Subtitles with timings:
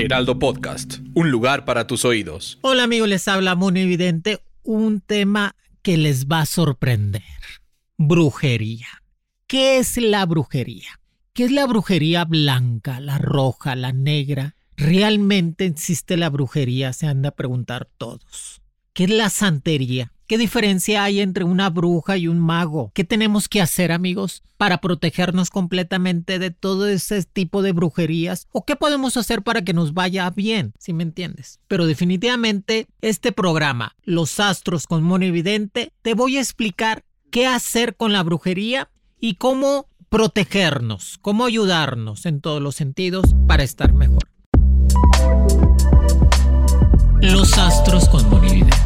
[0.00, 2.58] Heraldo Podcast, un lugar para tus oídos.
[2.62, 7.22] Hola amigos, les habla Mono Evidente, un tema que les va a sorprender.
[7.98, 8.86] Brujería.
[9.46, 10.88] ¿Qué es la brujería?
[11.34, 14.54] ¿Qué es la brujería blanca, la roja, la negra?
[14.74, 16.94] ¿Realmente existe la brujería?
[16.94, 18.62] Se han de preguntar todos.
[18.94, 20.14] ¿Qué es la santería?
[20.30, 22.92] ¿Qué diferencia hay entre una bruja y un mago?
[22.94, 28.46] ¿Qué tenemos que hacer, amigos, para protegernos completamente de todo ese tipo de brujerías?
[28.52, 30.72] ¿O qué podemos hacer para que nos vaya bien?
[30.78, 31.58] Si me entiendes.
[31.66, 37.96] Pero definitivamente, este programa, Los Astros con Mono Evidente, te voy a explicar qué hacer
[37.96, 44.28] con la brujería y cómo protegernos, cómo ayudarnos en todos los sentidos para estar mejor.
[47.20, 48.76] Los astros con Monividente.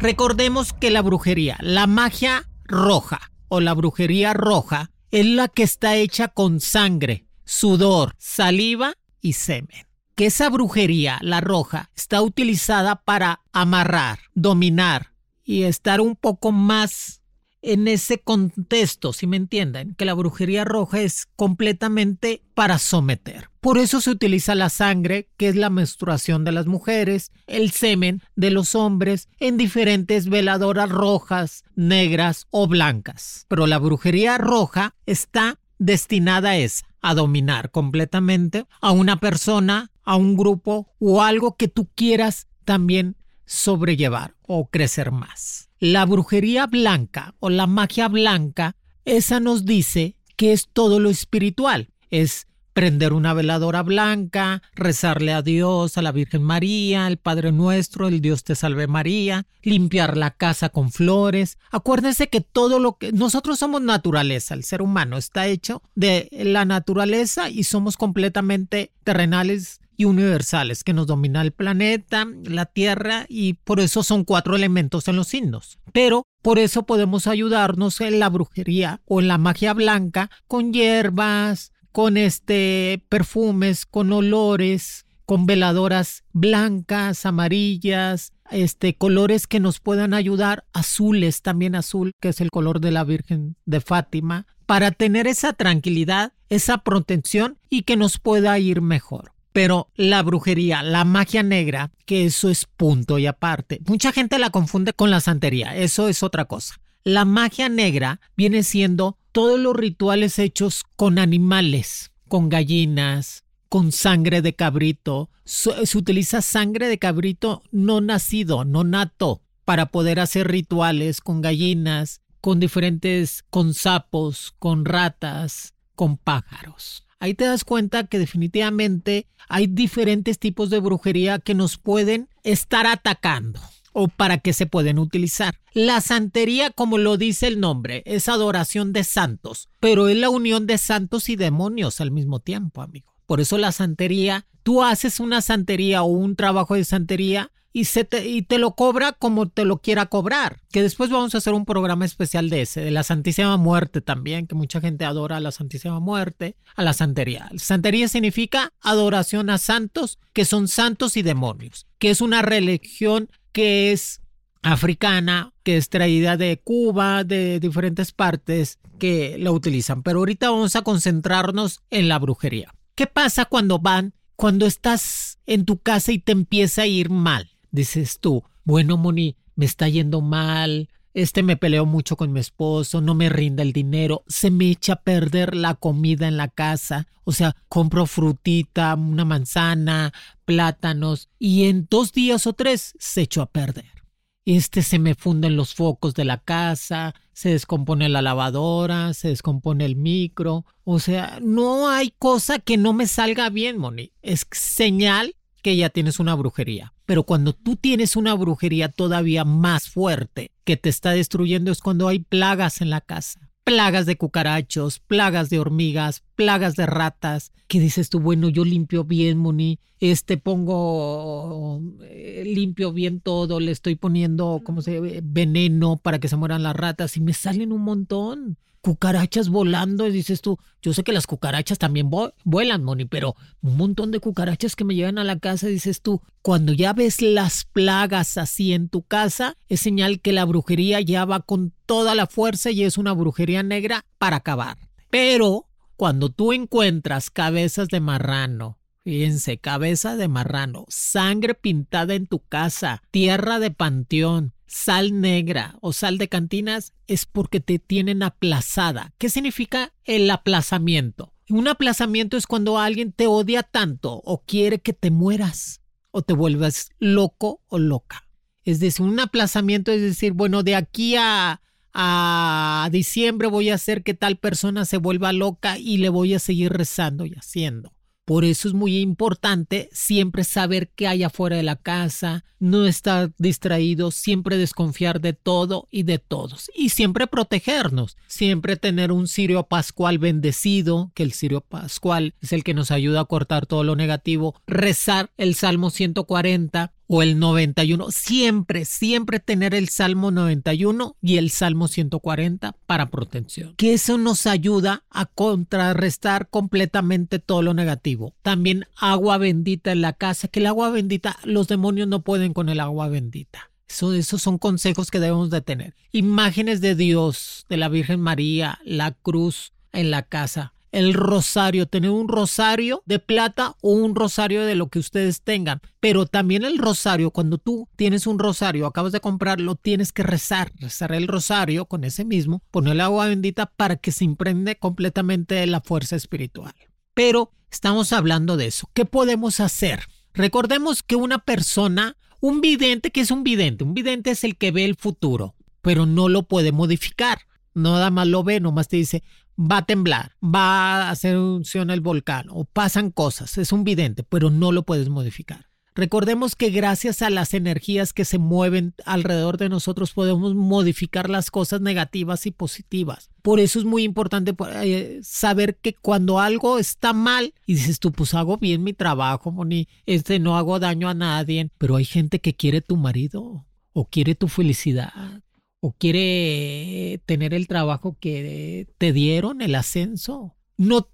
[0.00, 5.94] Recordemos que la brujería, la magia roja o la brujería roja es la que está
[5.96, 9.86] hecha con sangre, sudor, saliva y semen.
[10.14, 15.12] Que esa brujería, la roja, está utilizada para amarrar, dominar
[15.44, 17.19] y estar un poco más
[17.62, 23.50] en ese contexto, si me entienden, que la brujería roja es completamente para someter.
[23.60, 28.22] Por eso se utiliza la sangre, que es la menstruación de las mujeres, el semen
[28.36, 33.44] de los hombres, en diferentes veladoras rojas, negras o blancas.
[33.48, 36.58] Pero la brujería roja está destinada a
[37.02, 43.16] a dominar completamente a una persona, a un grupo o algo que tú quieras también
[43.46, 45.69] sobrellevar o crecer más.
[45.80, 48.76] La brujería blanca o la magia blanca,
[49.06, 55.40] esa nos dice que es todo lo espiritual, es prender una veladora blanca, rezarle a
[55.40, 60.32] Dios, a la Virgen María, al Padre Nuestro, el Dios te salve María, limpiar la
[60.32, 61.56] casa con flores.
[61.70, 66.66] Acuérdense que todo lo que nosotros somos naturaleza, el ser humano está hecho de la
[66.66, 73.52] naturaleza y somos completamente terrenales y universales que nos domina el planeta, la tierra y
[73.52, 75.78] por eso son cuatro elementos en los signos.
[75.92, 81.72] Pero por eso podemos ayudarnos en la brujería o en la magia blanca con hierbas,
[81.92, 90.64] con este perfumes, con olores, con veladoras blancas, amarillas, este colores que nos puedan ayudar,
[90.72, 95.52] azules, también azul, que es el color de la Virgen de Fátima, para tener esa
[95.52, 99.32] tranquilidad, esa protección y que nos pueda ir mejor.
[99.52, 103.80] Pero la brujería, la magia negra, que eso es punto y aparte.
[103.86, 106.80] Mucha gente la confunde con la santería, eso es otra cosa.
[107.02, 114.42] La magia negra viene siendo todos los rituales hechos con animales, con gallinas, con sangre
[114.42, 115.30] de cabrito.
[115.44, 122.20] Se, utiliza sangre de cabrito no nacido, no nato, para poder hacer rituales con gallinas,
[122.40, 127.06] con diferentes, con sapos, con ratas, con pájaros.
[127.20, 132.86] Ahí te das cuenta que definitivamente hay diferentes tipos de brujería que nos pueden estar
[132.86, 133.60] atacando
[133.92, 135.60] o para qué se pueden utilizar.
[135.74, 140.66] La santería, como lo dice el nombre, es adoración de santos, pero es la unión
[140.66, 143.12] de santos y demonios al mismo tiempo, amigo.
[143.26, 148.04] Por eso la santería, tú haces una santería o un trabajo de santería y, se
[148.04, 150.60] te, y te lo cobra como te lo quiera cobrar.
[150.72, 154.46] Que después vamos a hacer un programa especial de ese, de la Santísima Muerte también,
[154.46, 157.50] que mucha gente adora a la Santísima Muerte, a la santería.
[157.56, 163.92] santería significa adoración a santos, que son santos y demonios, que es una religión que
[163.92, 164.20] es
[164.62, 170.02] africana, que es traída de Cuba, de diferentes partes que la utilizan.
[170.02, 172.74] Pero ahorita vamos a concentrarnos en la brujería.
[172.94, 177.50] ¿Qué pasa cuando van, cuando estás en tu casa y te empieza a ir mal?
[177.70, 183.00] Dices tú, bueno, Moni, me está yendo mal, este me peleó mucho con mi esposo,
[183.00, 187.08] no me rinda el dinero, se me echa a perder la comida en la casa.
[187.24, 190.12] O sea, compro frutita, una manzana,
[190.44, 194.00] plátanos, y en dos días o tres se echó a perder.
[194.46, 199.84] Este se me funden los focos de la casa, se descompone la lavadora, se descompone
[199.84, 200.64] el micro.
[200.84, 204.12] O sea, no hay cosa que no me salga bien, Moni.
[204.22, 206.94] Es señal que ya tienes una brujería.
[207.10, 212.06] Pero cuando tú tienes una brujería todavía más fuerte que te está destruyendo es cuando
[212.06, 213.50] hay plagas en la casa.
[213.64, 219.02] Plagas de cucarachos, plagas de hormigas, plagas de ratas, que dices tú, bueno, yo limpio
[219.02, 226.20] bien, Moni, este pongo, eh, limpio bien todo, le estoy poniendo, ¿cómo se veneno para
[226.20, 230.58] que se mueran las ratas y me salen un montón cucarachas volando y dices tú,
[230.82, 232.10] yo sé que las cucarachas también
[232.44, 236.22] vuelan, Moni, pero un montón de cucarachas que me llegan a la casa, dices tú,
[236.42, 241.24] cuando ya ves las plagas así en tu casa, es señal que la brujería ya
[241.24, 244.78] va con toda la fuerza y es una brujería negra para acabar.
[245.10, 245.66] Pero
[245.96, 253.02] cuando tú encuentras cabezas de marrano, Fíjense, cabeza de marrano, sangre pintada en tu casa,
[253.10, 259.12] tierra de panteón, sal negra o sal de cantinas es porque te tienen aplazada.
[259.18, 261.34] ¿Qué significa el aplazamiento?
[261.48, 265.80] Un aplazamiento es cuando alguien te odia tanto o quiere que te mueras
[266.12, 268.28] o te vuelvas loco o loca.
[268.62, 271.60] Es decir, un aplazamiento es decir, bueno, de aquí a,
[271.92, 276.38] a diciembre voy a hacer que tal persona se vuelva loca y le voy a
[276.38, 277.92] seguir rezando y haciendo.
[278.30, 283.32] Por eso es muy importante siempre saber qué hay afuera de la casa, no estar
[283.38, 289.64] distraído, siempre desconfiar de todo y de todos y siempre protegernos, siempre tener un cirio
[289.64, 293.96] pascual bendecido, que el cirio pascual es el que nos ayuda a cortar todo lo
[293.96, 298.12] negativo, rezar el Salmo 140 o el 91.
[298.12, 303.74] Siempre, siempre tener el Salmo 91 y el Salmo 140 para protección.
[303.74, 308.32] Que eso nos ayuda a contrarrestar completamente todo lo negativo.
[308.42, 312.68] También agua bendita en la casa, que el agua bendita, los demonios no pueden con
[312.68, 313.70] el agua bendita.
[313.88, 315.96] Eso, esos son consejos que debemos de tener.
[316.12, 322.10] Imágenes de Dios, de la Virgen María, la cruz en la casa el rosario, tener
[322.10, 325.80] un rosario de plata o un rosario de lo que ustedes tengan.
[326.00, 330.72] Pero también el rosario, cuando tú tienes un rosario, acabas de comprarlo, tienes que rezar,
[330.76, 335.80] rezar el rosario con ese mismo, poner agua bendita para que se imprende completamente la
[335.80, 336.74] fuerza espiritual.
[337.14, 338.90] Pero estamos hablando de eso.
[338.94, 340.04] ¿Qué podemos hacer?
[340.32, 343.84] Recordemos que una persona, un vidente, que es un vidente?
[343.84, 347.40] Un vidente es el que ve el futuro, pero no lo puede modificar.
[347.74, 349.22] Nada más lo ve, nomás te dice,
[349.60, 354.22] va a temblar, va a hacer erupción el volcán o pasan cosas, es un vidente,
[354.22, 355.66] pero no lo puedes modificar.
[355.94, 361.50] Recordemos que gracias a las energías que se mueven alrededor de nosotros podemos modificar las
[361.50, 363.28] cosas negativas y positivas.
[363.42, 368.12] Por eso es muy importante eh, saber que cuando algo está mal y dices tú,
[368.12, 372.40] pues hago bien mi trabajo, Moni, este no hago daño a nadie, pero hay gente
[372.40, 375.42] que quiere tu marido o quiere tu felicidad
[375.80, 380.56] o quiere tener el trabajo que te dieron, el ascenso.
[380.76, 381.08] No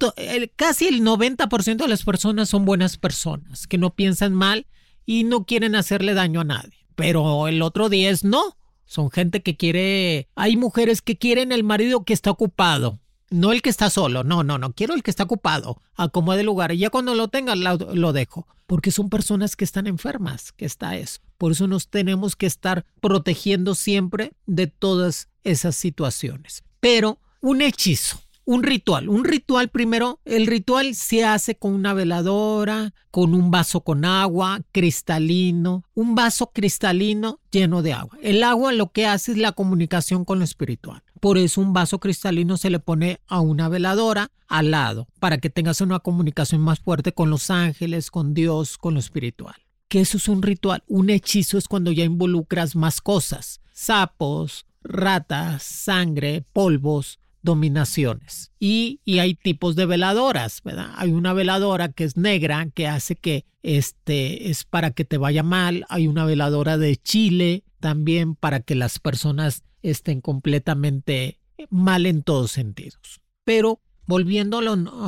[0.55, 4.67] casi el 90% de las personas son buenas personas, que no piensan mal
[5.05, 6.85] y no quieren hacerle daño a nadie.
[6.95, 8.57] Pero el otro 10 no.
[8.85, 10.29] Son gente que quiere...
[10.35, 13.01] Hay mujeres que quieren el marido que está ocupado.
[13.29, 16.71] No el que está solo, no, no, no, quiero el que está ocupado, acomode lugar.
[16.71, 18.47] Y ya cuando lo tenga, lo, dejo.
[18.65, 21.19] Porque son personas que están enfermas, que está eso.
[21.37, 26.63] Por eso nos tenemos que estar protegiendo siempre de todas esas situaciones.
[26.79, 29.09] Pero un hechizo, un ritual.
[29.09, 34.61] Un ritual primero, el ritual se hace con una veladora, con un vaso con agua
[34.71, 38.17] cristalino, un vaso cristalino lleno de agua.
[38.21, 41.03] El agua lo que hace es la comunicación con lo espiritual.
[41.19, 45.49] Por eso un vaso cristalino se le pone a una veladora al lado, para que
[45.49, 49.55] tengas una comunicación más fuerte con los ángeles, con Dios, con lo espiritual.
[49.89, 50.83] Que eso es un ritual.
[50.87, 53.61] Un hechizo es cuando ya involucras más cosas.
[53.71, 58.51] Sapos, ratas, sangre, polvos, dominaciones.
[58.59, 60.91] Y, y, hay tipos de veladoras, ¿verdad?
[60.95, 65.43] Hay una veladora que es negra, que hace que este es para que te vaya
[65.43, 65.85] mal.
[65.89, 72.51] Hay una veladora de Chile también para que las personas estén completamente mal en todos
[72.51, 73.21] sentidos.
[73.43, 74.61] Pero volviendo a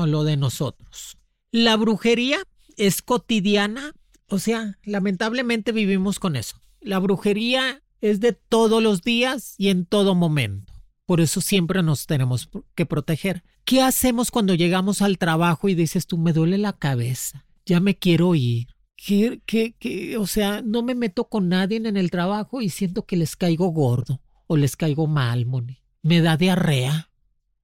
[0.07, 1.17] lo, de nosotros,
[1.51, 2.39] la brujería
[2.77, 3.93] es cotidiana,
[4.27, 6.61] o sea, lamentablemente vivimos con eso.
[6.81, 10.73] La brujería es de todos los días y en todo momento.
[11.05, 13.43] Por eso siempre nos tenemos que proteger.
[13.65, 17.97] ¿Qué hacemos cuando llegamos al trabajo y dices tú, me duele la cabeza, ya me
[17.97, 18.67] quiero ir?
[18.95, 23.15] Que, que, o sea, no me meto con nadie en el trabajo y siento que
[23.15, 25.77] les caigo gordo o les caigo mal, Moni.
[26.01, 27.09] Me da diarrea.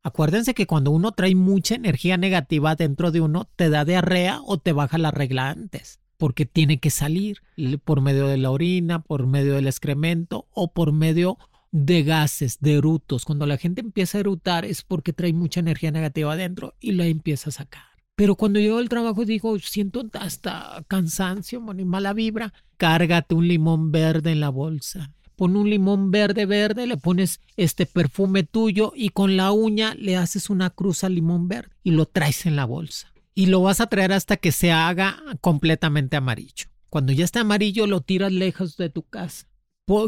[0.03, 4.59] Acuérdense que cuando uno trae mucha energía negativa dentro de uno, te da diarrea o
[4.59, 7.41] te baja la regla antes, porque tiene que salir
[7.83, 11.39] por medio de la orina, por medio del excremento o por medio
[11.71, 13.25] de gases, de erutos.
[13.25, 17.07] Cuando la gente empieza a erutar es porque trae mucha energía negativa adentro y la
[17.07, 17.95] empieza a sacar.
[18.15, 22.53] Pero cuando llego al trabajo digo, siento hasta cansancio, y mala vibra.
[22.77, 25.15] Cárgate un limón verde en la bolsa.
[25.35, 30.15] Pon un limón verde verde, le pones este perfume tuyo y con la uña le
[30.15, 33.13] haces una cruz al limón verde y lo traes en la bolsa.
[33.33, 36.67] Y lo vas a traer hasta que se haga completamente amarillo.
[36.89, 39.47] Cuando ya está amarillo lo tiras lejos de tu casa.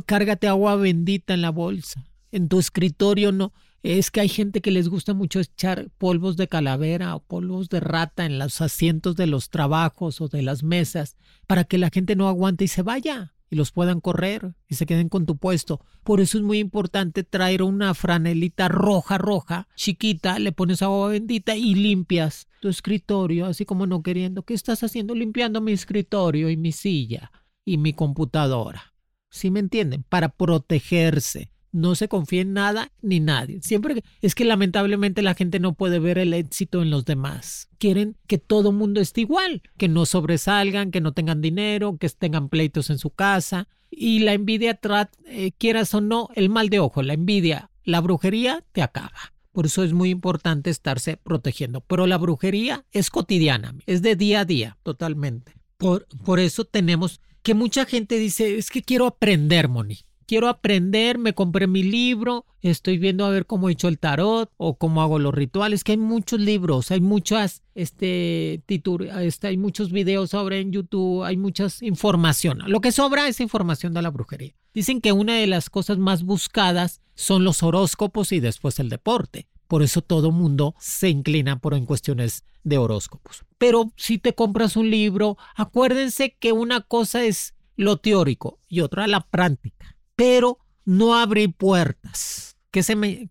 [0.05, 2.05] Cárgate agua bendita en la bolsa.
[2.31, 3.53] En tu escritorio no,
[3.83, 7.79] es que hay gente que les gusta mucho echar polvos de calavera o polvos de
[7.79, 11.15] rata en los asientos de los trabajos o de las mesas
[11.45, 14.85] para que la gente no aguante y se vaya y los puedan correr y se
[14.85, 15.81] queden con tu puesto.
[16.03, 21.55] Por eso es muy importante traer una franelita roja, roja, chiquita, le pones agua bendita
[21.55, 24.43] y limpias tu escritorio, así como no queriendo.
[24.43, 27.31] ¿Qué estás haciendo limpiando mi escritorio y mi silla
[27.63, 28.93] y mi computadora?
[29.29, 30.03] ¿Sí me entienden?
[30.03, 33.59] Para protegerse no se confía en nada ni nadie.
[33.61, 37.69] Siempre es que lamentablemente la gente no puede ver el éxito en los demás.
[37.77, 42.49] Quieren que todo mundo esté igual, que no sobresalgan, que no tengan dinero, que tengan
[42.49, 43.67] pleitos en su casa.
[43.89, 44.79] Y la envidia,
[45.25, 49.33] eh, quieras o no, el mal de ojo, la envidia, la brujería te acaba.
[49.51, 51.81] Por eso es muy importante estarse protegiendo.
[51.81, 55.53] Pero la brujería es cotidiana, es de día a día, totalmente.
[55.77, 61.17] Por, por eso tenemos que mucha gente dice, es que quiero aprender, Moni quiero aprender,
[61.17, 65.01] me compré mi libro, estoy viendo a ver cómo he hecho el tarot o cómo
[65.01, 70.59] hago los rituales, que hay muchos libros, hay muchas, este, este, hay muchos videos sobre
[70.59, 72.59] en YouTube, hay muchas información.
[72.67, 74.53] Lo que sobra es información de la brujería.
[74.73, 79.47] Dicen que una de las cosas más buscadas son los horóscopos y después el deporte.
[79.67, 83.43] Por eso todo mundo se inclina por en cuestiones de horóscopos.
[83.57, 89.07] Pero si te compras un libro, acuérdense que una cosa es lo teórico y otra
[89.07, 92.57] la práctica pero no abrir puertas.
[92.71, 92.81] ¿Qué,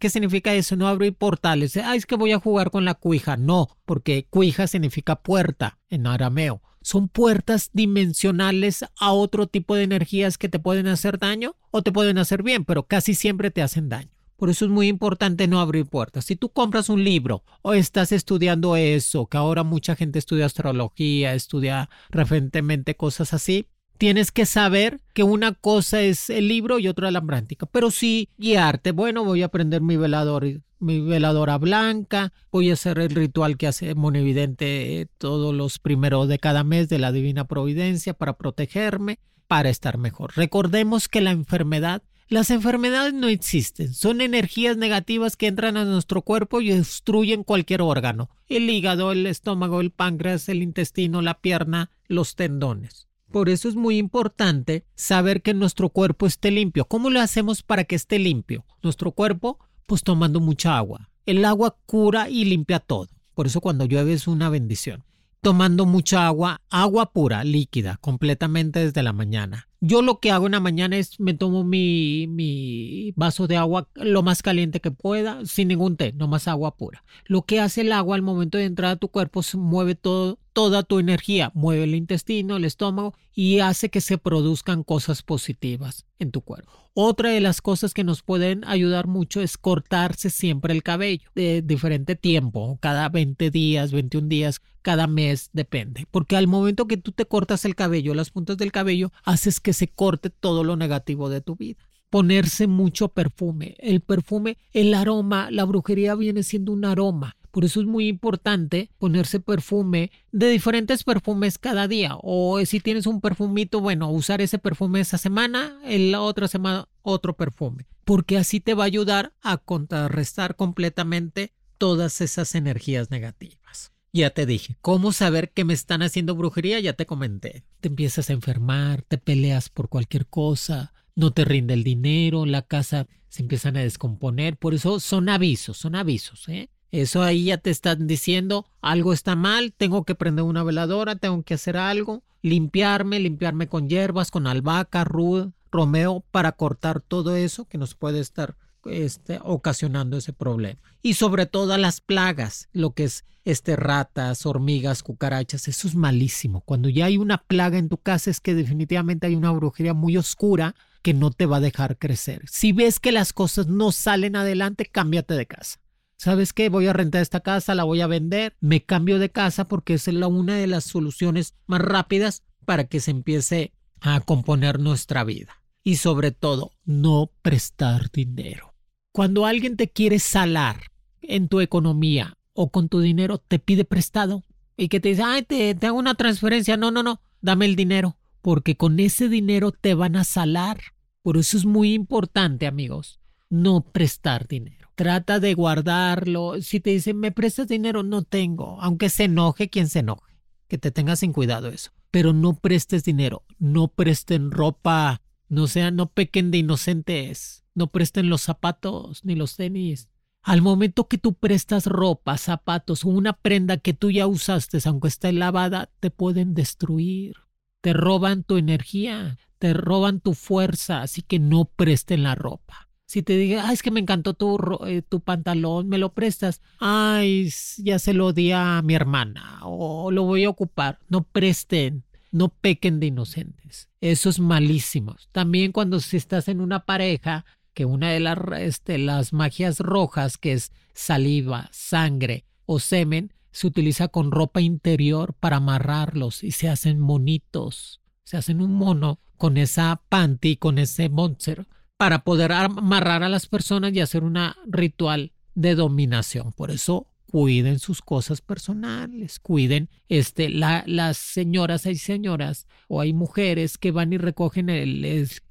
[0.00, 0.76] ¿Qué, significa eso?
[0.76, 1.76] No abrir portales.
[1.76, 3.36] Ah, es que voy a jugar con la cuija.
[3.36, 6.62] No, porque cuija significa puerta en arameo.
[6.80, 11.90] Son puertas dimensionales a otro tipo de energías que te pueden hacer daño o te
[11.92, 14.10] pueden hacer bien, pero casi siempre te hacen daño.
[14.36, 16.26] Por eso es muy importante no abrir puertas.
[16.26, 21.34] Si tú compras un libro o estás estudiando eso, que ahora mucha gente estudia astrología,
[21.34, 23.66] estudia referentemente cosas así,
[23.96, 28.28] tienes que saber que una cosa es el libro y otra la práctica, pero sí
[28.38, 28.92] guiarte.
[28.92, 30.46] Bueno, voy a aprender mi velador,
[30.78, 36.38] mi veladora blanca, voy a hacer el ritual que hace Monividente todos los primeros de
[36.38, 40.32] cada mes de la Divina Providencia para protegerme, para estar mejor.
[40.36, 46.22] Recordemos que la enfermedad las enfermedades no existen, son energías negativas que entran a nuestro
[46.22, 51.90] cuerpo y destruyen cualquier órgano, el hígado, el estómago, el páncreas, el intestino, la pierna,
[52.08, 53.06] los tendones.
[53.36, 56.86] Por eso es muy importante saber que nuestro cuerpo esté limpio.
[56.86, 58.64] ¿Cómo lo hacemos para que esté limpio?
[58.82, 61.10] Nuestro cuerpo, pues tomando mucha agua.
[61.26, 63.08] El agua cura y limpia todo.
[63.34, 65.04] Por eso cuando llueve es una bendición.
[65.42, 69.68] Tomando mucha agua, agua pura, líquida, completamente desde la mañana.
[69.82, 73.90] Yo lo que hago en la mañana es me tomo mi, mi vaso de agua
[73.96, 77.04] lo más caliente que pueda, sin ningún té, nomás agua pura.
[77.26, 80.38] Lo que hace el agua al momento de entrar a tu cuerpo se mueve todo,
[80.56, 86.06] toda tu energía, mueve el intestino, el estómago y hace que se produzcan cosas positivas
[86.18, 86.72] en tu cuerpo.
[86.94, 91.60] Otra de las cosas que nos pueden ayudar mucho es cortarse siempre el cabello de
[91.60, 96.06] diferente tiempo, cada 20 días, 21 días, cada mes, depende.
[96.10, 99.74] Porque al momento que tú te cortas el cabello, las puntas del cabello, haces que
[99.74, 103.74] se corte todo lo negativo de tu vida ponerse mucho perfume.
[103.78, 107.36] El perfume, el aroma, la brujería viene siendo un aroma.
[107.56, 112.18] Por eso es muy importante ponerse perfume de diferentes perfumes cada día.
[112.20, 116.86] O si tienes un perfumito, bueno, usar ese perfume esa semana, en la otra semana
[117.00, 117.86] otro perfume.
[118.04, 123.90] Porque así te va a ayudar a contrarrestar completamente todas esas energías negativas.
[124.12, 126.78] Ya te dije, ¿cómo saber que me están haciendo brujería?
[126.80, 127.64] Ya te comenté.
[127.80, 132.60] Te empiezas a enfermar, te peleas por cualquier cosa, no te rinde el dinero, la
[132.60, 134.58] casa se empiezan a descomponer.
[134.58, 136.68] Por eso son avisos, son avisos, ¿eh?
[136.92, 141.42] Eso ahí ya te están diciendo algo está mal, tengo que prender una veladora, tengo
[141.42, 147.66] que hacer algo, limpiarme, limpiarme con hierbas, con albahaca, rud, romeo, para cortar todo eso
[147.66, 150.80] que nos puede estar este, ocasionando ese problema.
[151.02, 156.62] Y sobre todo las plagas, lo que es este, ratas, hormigas, cucarachas, eso es malísimo.
[156.62, 160.16] Cuando ya hay una plaga en tu casa es que definitivamente hay una brujería muy
[160.16, 162.42] oscura que no te va a dejar crecer.
[162.50, 165.78] Si ves que las cosas no salen adelante, cámbiate de casa.
[166.16, 166.68] ¿Sabes qué?
[166.68, 170.06] Voy a rentar esta casa, la voy a vender, me cambio de casa porque es
[170.08, 175.62] la, una de las soluciones más rápidas para que se empiece a componer nuestra vida.
[175.82, 178.74] Y sobre todo, no prestar dinero.
[179.12, 180.90] Cuando alguien te quiere salar
[181.22, 184.42] en tu economía o con tu dinero, te pide prestado,
[184.76, 186.76] y que te dice, ay, te, te hago una transferencia.
[186.76, 190.78] No, no, no, dame el dinero, porque con ese dinero te van a salar.
[191.22, 193.18] Por eso es muy importante, amigos,
[193.48, 194.85] no prestar dinero.
[194.96, 196.60] Trata de guardarlo.
[196.62, 198.80] Si te dicen, me prestas dinero, no tengo.
[198.80, 200.40] Aunque se enoje quien se enoje.
[200.68, 201.92] Que te tengas en cuidado eso.
[202.10, 203.44] Pero no prestes dinero.
[203.58, 205.20] No presten ropa.
[205.48, 207.62] No sean, no pequen de inocentes.
[207.74, 210.08] No presten los zapatos ni los tenis.
[210.40, 215.08] Al momento que tú prestas ropa, zapatos o una prenda que tú ya usaste, aunque
[215.08, 217.34] esté lavada, te pueden destruir.
[217.82, 222.85] Te roban tu energía, te roban tu fuerza, así que no presten la ropa.
[223.06, 226.60] Si te diga, ay, es que me encantó tu, eh, tu pantalón, me lo prestas.
[226.80, 230.98] Ay, ya se lo di a mi hermana o lo voy a ocupar.
[231.08, 233.88] No presten, no pequen de inocentes.
[234.00, 235.14] Eso es malísimo.
[235.30, 237.44] También cuando si estás en una pareja,
[237.74, 243.68] que una de las, este, las magias rojas, que es saliva, sangre o semen, se
[243.68, 248.00] utiliza con ropa interior para amarrarlos y se hacen monitos.
[248.24, 253.46] Se hacen un mono con esa panty, con ese monster, para poder amarrar a las
[253.46, 256.52] personas y hacer un ritual de dominación.
[256.52, 263.12] Por eso cuiden sus cosas personales, cuiden este, la, las señoras, hay señoras o hay
[263.12, 265.04] mujeres que van y recogen el,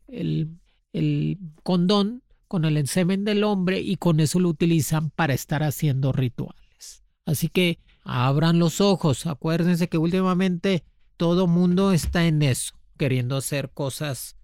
[0.08, 0.60] el
[0.96, 6.14] el condón con el semen del hombre y con eso lo utilizan para estar haciendo
[6.14, 7.04] rituales.
[7.26, 10.86] Así que abran los ojos, acuérdense que últimamente
[11.18, 14.38] todo mundo está en eso, queriendo hacer cosas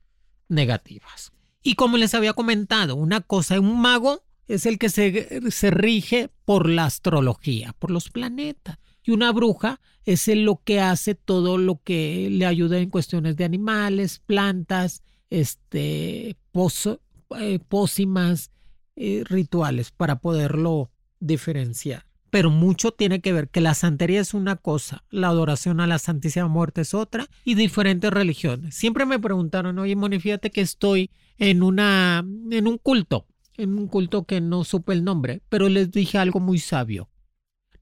[0.49, 1.31] negativas.
[1.63, 6.29] Y como les había comentado, una cosa, un mago es el que se, se rige
[6.45, 8.77] por la astrología, por los planetas.
[9.03, 13.35] Y una bruja es el lo que hace todo lo que le ayuda en cuestiones
[13.35, 18.51] de animales, plantas, este, eh, pócimas,
[18.95, 22.05] eh, rituales para poderlo diferenciar.
[22.31, 25.99] Pero mucho tiene que ver que la santería es una cosa, la adoración a la
[25.99, 28.73] Santísima Muerte es otra y diferentes religiones.
[28.73, 33.87] Siempre me preguntaron, oye, Moni, fíjate que estoy en, una, en un culto, en un
[33.87, 37.09] culto que no supe el nombre, pero les dije algo muy sabio.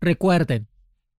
[0.01, 0.67] Recuerden,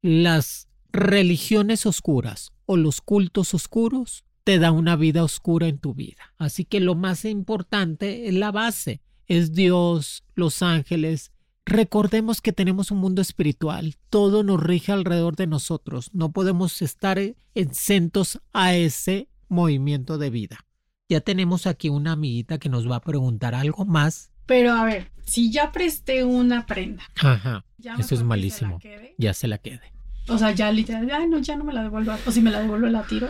[0.03, 6.35] las religiones oscuras o los cultos oscuros te da una vida oscura en tu vida.
[6.37, 11.33] Así que lo más importante es la base, es Dios, los ángeles.
[11.67, 17.19] Recordemos que tenemos un mundo espiritual, todo nos rige alrededor de nosotros, no podemos estar
[17.55, 20.59] exentos a ese movimiento de vida.
[21.09, 24.31] Ya tenemos aquí una amiguita que nos va a preguntar algo más.
[24.47, 27.05] Pero a ver, si ya presté una prenda.
[27.21, 27.65] Ajá.
[27.99, 28.79] Eso es malísimo.
[29.19, 29.93] ya se la quede.
[30.29, 32.17] O sea, ya literal, ay, no, ya no me la devuelvo.
[32.27, 33.29] O si me la devuelvo, la tiro.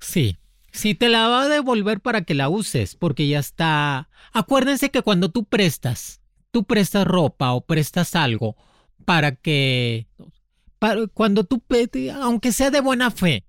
[0.00, 0.36] Sí,
[0.70, 4.08] si te la va a devolver para que la uses, porque ya está.
[4.32, 6.17] Acuérdense que cuando tú prestas,
[6.50, 8.56] tú prestas ropa o prestas algo
[9.04, 10.06] para que.
[11.14, 11.62] cuando tú,
[12.20, 13.44] aunque sea de buena fe,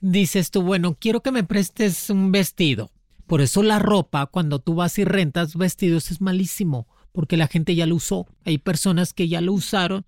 [0.00, 2.90] dices tú, bueno, quiero que me prestes un vestido.
[3.26, 7.74] Por eso la ropa, cuando tú vas y rentas vestidos, es malísimo, porque la gente
[7.74, 8.26] ya lo usó.
[8.44, 10.04] Hay personas que ya lo usaron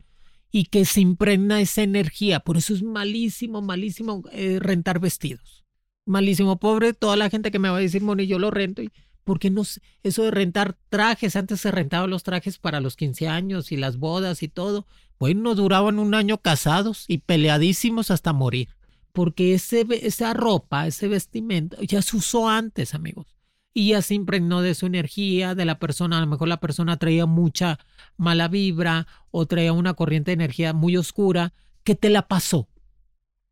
[0.50, 2.40] y que se impregna esa energía.
[2.40, 5.62] Por eso es malísimo, malísimo eh, rentar vestidos
[6.04, 8.82] malísimo, pobre toda la gente que me va a decir, Moni, yo lo rento.
[8.82, 8.90] Y,
[9.24, 9.62] porque no
[10.02, 13.96] eso de rentar trajes, antes se rentaban los trajes para los 15 años y las
[13.98, 14.86] bodas y todo.
[15.18, 18.68] Bueno, duraban un año casados y peleadísimos hasta morir.
[19.12, 23.36] Porque ese, esa ropa, ese vestimenta, ya se usó antes, amigos.
[23.74, 26.18] Y ya se impregnó de su energía, de la persona.
[26.18, 27.78] A lo mejor la persona traía mucha
[28.16, 31.52] mala vibra o traía una corriente de energía muy oscura
[31.84, 32.68] que te la pasó.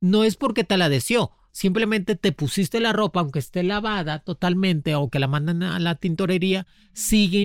[0.01, 4.95] No es porque te la deseó, simplemente te pusiste la ropa, aunque esté lavada totalmente
[4.95, 7.45] o que la mandan a la tintorería, sigue.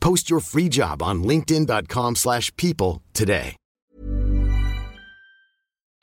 [0.00, 3.56] Post your free job on linkedin.com/people slash people today.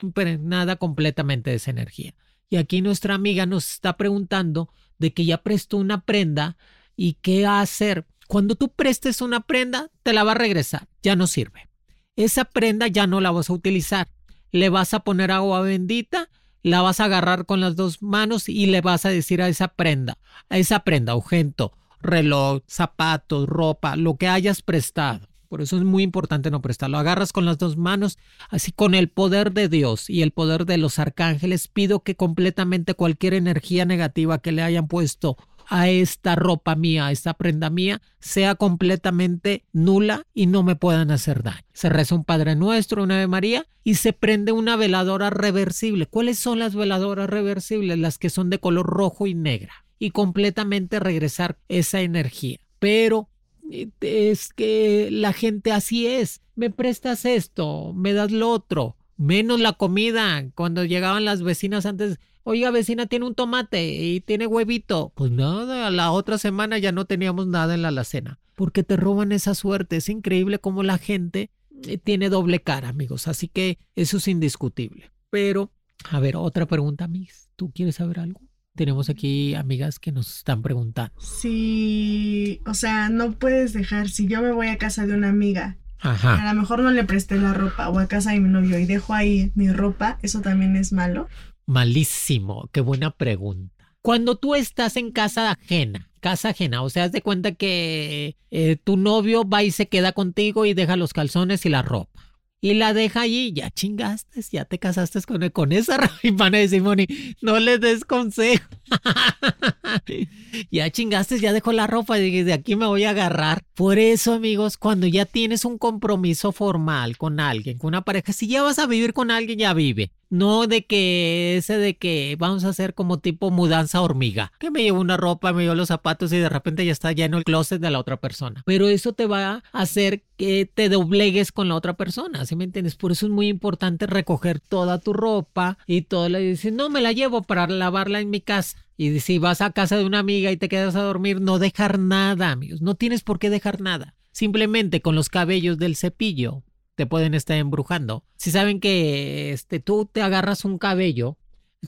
[0.02, 2.14] impregnada completamente de esa energía.
[2.50, 6.56] Y aquí nuestra amiga nos está preguntando de que ya prestó una prenda
[6.96, 8.06] y qué va a hacer.
[8.26, 11.68] Cuando tú prestes una prenda, te la va a regresar, ya no sirve.
[12.16, 14.08] Esa prenda ya no la vas a utilizar.
[14.50, 16.30] Le vas a poner agua bendita,
[16.62, 19.68] la vas a agarrar con las dos manos y le vas a decir a esa
[19.68, 25.28] prenda, a esa prenda, objeto, reloj, zapatos, ropa, lo que hayas prestado.
[25.48, 26.98] Por eso es muy importante no prestarlo.
[26.98, 28.18] Agarras con las dos manos,
[28.50, 32.94] así con el poder de Dios y el poder de los arcángeles, pido que completamente
[32.94, 35.38] cualquier energía negativa que le hayan puesto
[35.70, 41.10] a esta ropa mía, a esta prenda mía, sea completamente nula y no me puedan
[41.10, 41.64] hacer daño.
[41.72, 46.06] Se reza un Padre Nuestro, una Ave María y se prende una veladora reversible.
[46.06, 47.98] ¿Cuáles son las veladoras reversibles?
[47.98, 52.58] Las que son de color rojo y negra y completamente regresar esa energía.
[52.78, 53.28] Pero
[53.70, 56.40] eh, es que la gente así es.
[56.54, 60.44] Me prestas esto, me das lo otro, menos la comida.
[60.54, 65.12] Cuando llegaban las vecinas antes, oiga vecina, tiene un tomate y tiene huevito.
[65.14, 68.38] Pues nada, la otra semana ya no teníamos nada en la alacena.
[68.54, 69.96] Porque te roban esa suerte.
[69.96, 71.50] Es increíble cómo la gente
[71.86, 73.28] eh, tiene doble cara, amigos.
[73.28, 75.12] Así que eso es indiscutible.
[75.30, 75.70] Pero,
[76.10, 77.50] a ver, otra pregunta, Miss.
[77.54, 78.40] ¿Tú quieres saber algo?
[78.78, 81.12] Tenemos aquí amigas que nos están preguntando.
[81.20, 85.78] Sí, o sea, no puedes dejar, si yo me voy a casa de una amiga,
[85.98, 86.48] Ajá.
[86.48, 88.86] a lo mejor no le presté la ropa o a casa de mi novio y
[88.86, 91.26] dejo ahí mi ropa, ¿eso también es malo?
[91.66, 93.74] Malísimo, qué buena pregunta.
[94.00, 98.76] Cuando tú estás en casa ajena, casa ajena, o sea, haz de cuenta que eh,
[98.76, 102.27] tu novio va y se queda contigo y deja los calzones y la ropa.
[102.60, 106.18] Y la deja allí, ya chingaste, ya te casaste con, con esa ropa.
[106.22, 107.06] Y van a decir, Moni,
[107.40, 108.68] no le des consejo.
[110.70, 113.62] ya chingaste, ya dejó la ropa y de aquí me voy a agarrar.
[113.74, 118.48] Por eso, amigos, cuando ya tienes un compromiso formal con alguien, con una pareja, si
[118.48, 120.10] ya vas a vivir con alguien, ya vive.
[120.30, 124.52] No de que ese de que vamos a hacer como tipo mudanza hormiga.
[124.58, 127.38] Que me llevo una ropa, me llevo los zapatos y de repente ya está lleno
[127.38, 128.62] el closet de la otra persona.
[128.66, 132.64] Pero eso te va a hacer que te doblegues con la otra persona, ¿sí me
[132.64, 132.94] entiendes?
[132.94, 136.28] Por eso es muy importante recoger toda tu ropa y todo.
[136.28, 138.77] Le dices, no, me la llevo para lavarla en mi casa.
[139.00, 142.00] Y si vas a casa de una amiga y te quedas a dormir, no dejar
[142.00, 142.82] nada, amigos.
[142.82, 144.16] No tienes por qué dejar nada.
[144.32, 146.64] Simplemente con los cabellos del cepillo
[146.96, 148.24] te pueden estar embrujando.
[148.36, 151.38] Si saben que este, tú te agarras un cabello,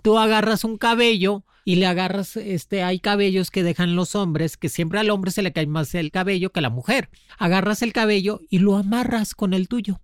[0.05, 4.68] tú agarras un cabello y le agarras, este, hay cabellos que dejan los hombres, que
[4.68, 7.11] siempre al hombre se le cae más el cabello que a la mujer.
[7.38, 10.01] Agarras el cabello y lo amarras con el tuyo.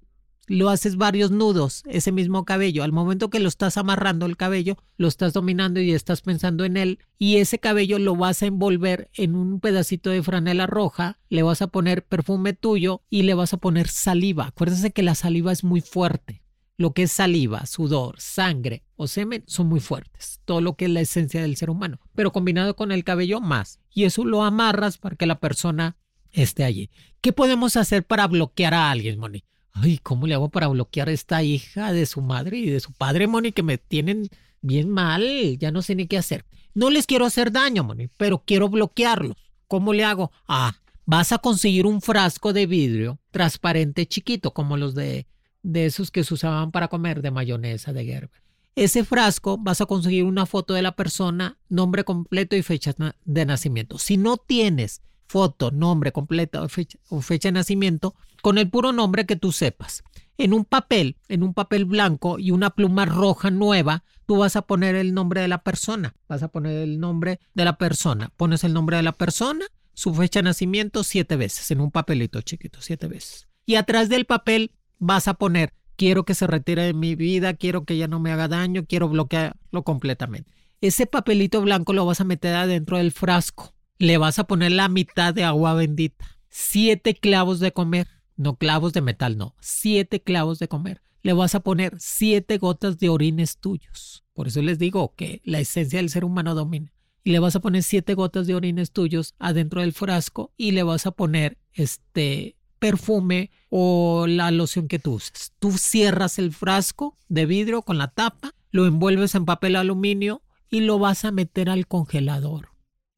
[0.49, 2.85] Lo haces varios nudos, ese mismo cabello.
[2.85, 6.77] Al momento que lo estás amarrando el cabello, lo estás dominando y estás pensando en
[6.77, 7.01] él.
[7.19, 11.63] Y ese cabello lo vas a envolver en un pedacito de franela roja, le vas
[11.63, 14.47] a poner perfume tuyo y le vas a poner saliva.
[14.47, 16.43] Acuérdense que la saliva es muy fuerte.
[16.79, 20.43] Lo que es saliva, sudor, sangre o semen son muy fuertes.
[20.45, 21.99] Todo lo que es la esencia del ser humano.
[22.15, 23.81] Pero combinado con el cabello más.
[23.93, 25.97] Y eso lo amarras para que la persona
[26.31, 26.91] esté allí.
[27.21, 29.43] ¿Qué podemos hacer para bloquear a alguien, Moni?
[29.83, 32.93] Ay, ¿cómo le hago para bloquear a esta hija de su madre y de su
[32.93, 34.29] padre, Moni, que me tienen
[34.63, 35.59] bien mal?
[35.59, 36.47] Ya no sé ni qué hacer.
[36.73, 39.37] No les quiero hacer daño, Moni, pero quiero bloquearlos.
[39.69, 40.33] ¿Cómo le hago?
[40.49, 45.27] Ah, vas a conseguir un frasco de vidrio transparente chiquito, como los de,
[45.63, 48.43] de esos que se usaban para comer de mayonesa de Gerber.
[48.77, 53.47] Ese frasco vas a conseguir una foto de la persona, nombre completo y fecha de
[53.47, 53.99] nacimiento.
[53.99, 58.15] Si no tienes foto, nombre completo o fecha, o fecha de nacimiento,
[58.47, 60.05] con el puro nombre que tú sepas.
[60.39, 64.63] En un papel, en un papel blanco y una pluma roja nueva, tú vas a
[64.63, 66.15] poner el nombre de la persona.
[66.29, 68.31] Vas a poner el nombre de la persona.
[68.37, 72.41] Pones el nombre de la persona, su fecha de nacimiento siete veces, en un papelito
[72.41, 73.49] chiquito, siete veces.
[73.65, 77.85] Y atrás del papel vas a poner, quiero que se retire de mi vida, quiero
[77.85, 80.53] que ya no me haga daño, quiero bloquearlo completamente.
[80.81, 83.75] Ese papelito blanco lo vas a meter adentro del frasco.
[83.99, 86.25] Le vas a poner la mitad de agua bendita.
[86.49, 88.07] Siete clavos de comer
[88.37, 91.03] no clavos de metal, no, siete clavos de comer.
[91.23, 94.25] Le vas a poner siete gotas de orines tuyos.
[94.33, 96.93] Por eso les digo que la esencia del ser humano domina.
[97.25, 100.85] Y le vas a poner siete gotas de orines tuyos adentro del frasco y le
[100.85, 105.53] vas a poner este perfume o la loción que tú uses.
[105.59, 110.81] Tú cierras el frasco de vidrio con la tapa, lo envuelves en papel aluminio y
[110.81, 112.69] lo vas a meter al congelador,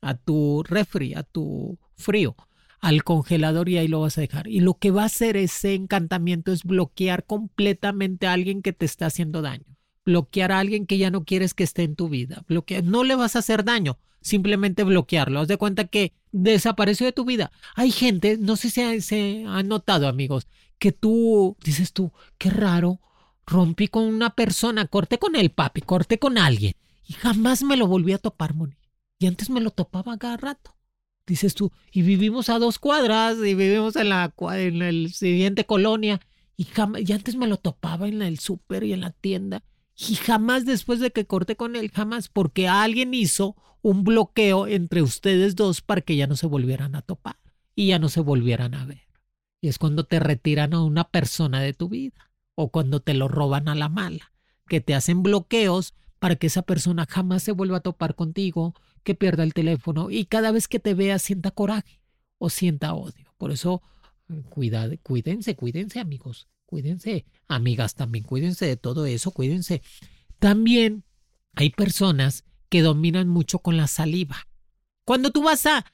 [0.00, 2.36] a tu refri, a tu frío,
[2.80, 4.48] al congelador y ahí lo vas a dejar.
[4.48, 8.86] Y lo que va a hacer ese encantamiento es bloquear completamente a alguien que te
[8.86, 9.64] está haciendo daño.
[10.04, 12.44] Bloquear a alguien que ya no quieres que esté en tu vida.
[12.48, 12.84] Bloquear.
[12.84, 15.40] No le vas a hacer daño, simplemente bloquearlo.
[15.40, 17.50] Haz de cuenta que desapareció de tu vida.
[17.74, 20.46] Hay gente, no sé si se han notado, amigos,
[20.78, 23.00] que tú dices tú, qué raro,
[23.46, 26.74] rompí con una persona, corté con el papi, corté con alguien
[27.08, 28.76] y jamás me lo volví a topar, Moni.
[29.18, 30.76] Y antes me lo topaba cada rato.
[31.28, 36.20] Dices tú, y vivimos a dos cuadras y vivimos en la en el siguiente colonia
[36.56, 39.62] y, jamás, y antes me lo topaba en el súper y en la tienda
[39.94, 45.02] y jamás después de que corté con él, jamás, porque alguien hizo un bloqueo entre
[45.02, 47.36] ustedes dos para que ya no se volvieran a topar
[47.74, 49.02] y ya no se volvieran a ver.
[49.60, 53.28] Y es cuando te retiran a una persona de tu vida o cuando te lo
[53.28, 54.32] roban a la mala,
[54.66, 58.74] que te hacen bloqueos para que esa persona jamás se vuelva a topar contigo,
[59.08, 62.02] que pierda el teléfono y cada vez que te vea sienta coraje
[62.36, 63.32] o sienta odio.
[63.38, 63.80] Por eso,
[64.50, 69.80] cuida, cuídense, cuídense amigos, cuídense amigas también, cuídense de todo eso, cuídense.
[70.38, 71.04] También
[71.54, 74.46] hay personas que dominan mucho con la saliva.
[75.06, 75.86] Cuando tú vas a,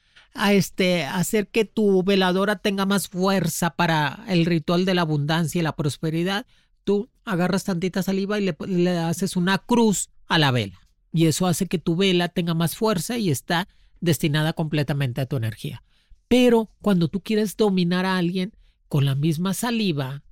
[0.52, 5.62] este, hacer que tu veladora tenga más fuerza para el ritual de la abundancia y
[5.62, 6.46] la prosperidad,
[6.82, 10.83] tú agarras tantita saliva y le haces una cruz a la vela.
[11.14, 13.68] Y eso hace que tu vela tenga más fuerza y está
[14.00, 15.82] destinada completamente a tu energía.
[16.28, 18.52] Pero cuando tú quieres dominar a alguien
[18.88, 20.22] con la misma saliva,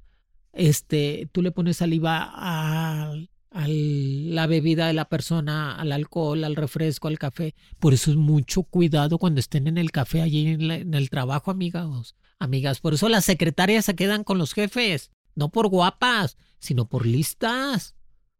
[0.52, 6.56] este, tú le pones saliva al a la bebida de la persona, al alcohol, al
[6.56, 7.54] refresco, al café.
[7.78, 12.16] Por eso es mucho cuidado cuando estén en el café allí en, el trabajo, amigas.
[12.38, 17.06] Amigas, por eso las secretarias se quedan con los jefes, no por guapas, sino por
[17.06, 17.94] listas.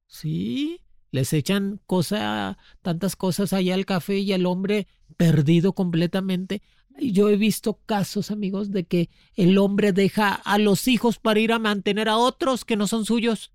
[0.07, 0.81] ¿Sí?
[1.13, 6.63] Les echan cosa, tantas cosas allá al café y el hombre perdido completamente.
[6.99, 11.53] Yo he visto casos, amigos, de que el hombre deja a los hijos para ir
[11.53, 13.53] a mantener a otros que no son suyos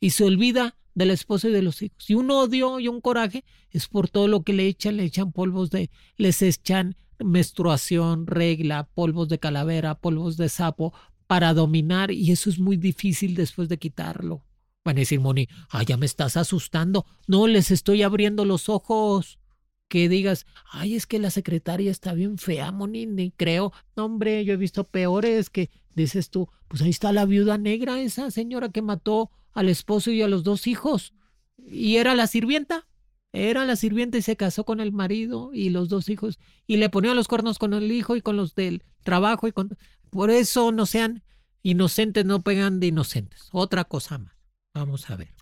[0.00, 2.10] y se olvida del esposo y de los hijos.
[2.10, 5.32] Y un odio y un coraje es por todo lo que le echan, le echan
[5.32, 10.92] polvos de, les echan menstruación, regla, polvos de calavera, polvos de sapo
[11.28, 14.42] para dominar y eso es muy difícil después de quitarlo.
[14.88, 17.04] Van a decir, Moni, ah, ya me estás asustando.
[17.26, 19.38] No, les estoy abriendo los ojos.
[19.86, 23.74] Que digas, ay, es que la secretaria está bien fea, Moni, ni creo.
[23.96, 28.00] No, hombre, yo he visto peores que dices tú, pues ahí está la viuda negra,
[28.00, 31.12] esa señora que mató al esposo y a los dos hijos.
[31.58, 32.86] Y era la sirvienta.
[33.34, 36.38] Era la sirvienta y se casó con el marido y los dos hijos.
[36.66, 39.48] Y le ponía los cuernos con el hijo y con los del trabajo.
[39.48, 39.76] y con...
[40.08, 41.22] Por eso no sean
[41.62, 43.50] inocentes, no pegan de inocentes.
[43.52, 44.37] Otra cosa más.
[44.78, 45.34] Vamos a ver.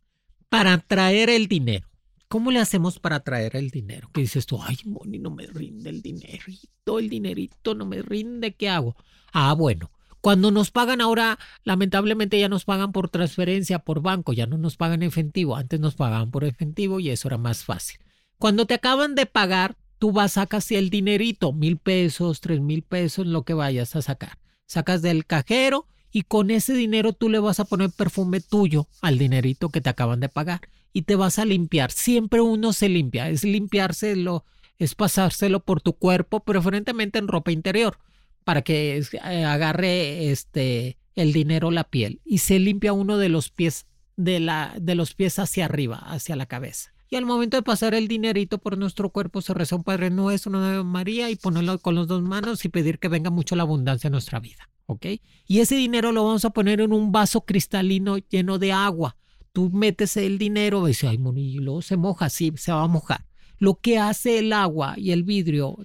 [0.49, 1.87] Para traer el dinero.
[2.29, 4.09] ¿Cómo le hacemos para traer el dinero?
[4.15, 8.55] Que dices tú, ay, Moni, no me rinde el dinerito, el dinerito no me rinde,
[8.55, 8.97] ¿qué hago?
[9.33, 9.91] Ah, bueno,
[10.23, 14.77] cuando nos pagan ahora, lamentablemente ya nos pagan por transferencia, por banco, ya no nos
[14.79, 15.55] pagan efectivo.
[15.55, 18.01] Antes nos pagaban por efectivo y eso era más fácil.
[18.39, 22.83] Cuando te acaban de pagar, tú vas, a casi el dinerito, mil pesos, tres mil
[22.83, 24.39] pesos, lo que vayas a sacar.
[24.65, 29.19] Sacas del cajero y con ese dinero tú le vas a poner perfume tuyo al
[29.19, 30.63] dinerito que te acaban de pagar
[30.95, 31.93] y te vas a limpiar.
[31.93, 34.47] Siempre uno se limpia, es limpiárselo,
[34.79, 37.99] es pasárselo por tu cuerpo, preferentemente en ropa interior
[38.45, 43.51] para que eh, agarre este el dinero la piel y se limpia uno de los
[43.51, 43.85] pies
[44.17, 46.95] de la de los pies hacia arriba, hacia la cabeza.
[47.11, 50.49] Y al momento de pasar el dinerito por nuestro cuerpo se reza un Padre Nuestro,
[50.49, 54.09] una María y ponerlo con las dos manos y pedir que venga mucho la abundancia
[54.09, 55.07] a nuestra vida, ¿ok?
[55.47, 59.17] Y ese dinero lo vamos a poner en un vaso cristalino lleno de agua.
[59.53, 63.27] Tú metes el dinero y dices, ay, monillo, se moja, sí, se va a mojar.
[63.59, 65.79] Lo que hace el agua y el vidrio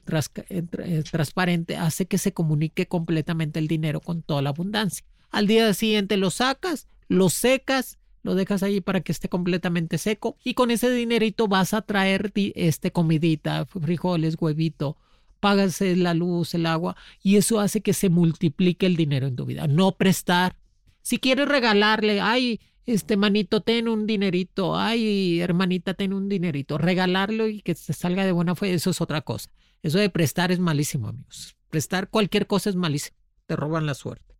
[0.50, 5.06] eh, eh, transparente hace que se comunique completamente el dinero con toda la abundancia.
[5.30, 10.38] Al día siguiente lo sacas, lo secas, lo dejas ahí para que esté completamente seco
[10.44, 14.98] y con ese dinerito vas a traer este comidita, frijoles, huevito,
[15.42, 19.46] pagas la luz, el agua y eso hace que se multiplique el dinero en tu
[19.46, 19.68] vida.
[19.68, 20.56] No prestar.
[21.02, 27.48] Si quieres regalarle, ay, este manito, ten un dinerito, ay, hermanita, ten un dinerito, regalarlo
[27.48, 29.50] y que se salga de buena fe, eso es otra cosa.
[29.84, 31.56] Eso de prestar es malísimo, amigos.
[31.70, 34.36] Prestar cualquier cosa es malísimo, te roban la suerte.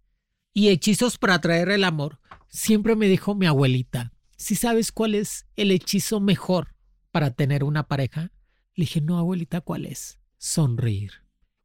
[0.54, 2.20] Y hechizos para atraer el amor.
[2.48, 6.76] Siempre me dijo mi abuelita, si sabes cuál es el hechizo mejor
[7.12, 8.32] para tener una pareja,
[8.76, 10.21] le dije, no, abuelita, ¿cuál es?
[10.42, 11.12] Sonreír.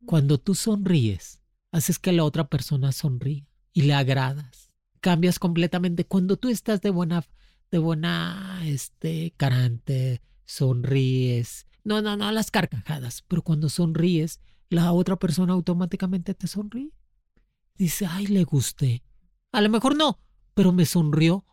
[0.05, 1.41] Cuando tú sonríes,
[1.73, 4.71] haces que la otra persona sonríe y le agradas.
[5.01, 6.05] Cambias completamente.
[6.05, 7.25] Cuando tú estás de buena,
[7.71, 11.67] de buena, este, carante, sonríes.
[11.85, 16.93] No, no, no las carcajadas, pero cuando sonríes, la otra persona automáticamente te sonríe.
[17.79, 19.03] Dice, ay, le gusté.
[19.53, 20.21] A lo mejor no,
[20.53, 21.47] pero me sonrió.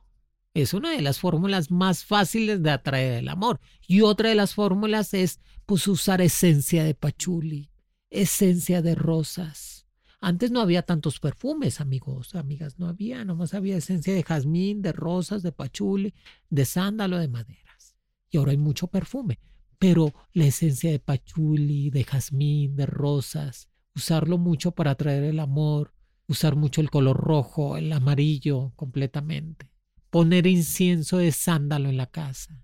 [0.53, 3.59] Es una de las fórmulas más fáciles de atraer el amor.
[3.87, 7.71] Y otra de las fórmulas es, pues, usar esencia de pachuli,
[8.11, 9.87] esencia de rosas.
[10.21, 14.93] Antes no había tantos perfumes, amigos, amigas, no había, nomás había esencia de jazmín, de
[14.93, 16.13] rosas, de pachuli,
[16.49, 17.97] de sándalo, de maderas.
[18.29, 19.39] Y ahora hay mucho perfume,
[19.79, 25.93] pero la esencia de pachuli, de jazmín, de rosas, usarlo mucho para atraer el amor,
[26.27, 29.72] usar mucho el color rojo, el amarillo completamente.
[30.13, 32.63] Poner incienso de sándalo en la casa.